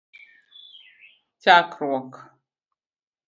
chakruok 1.41 2.13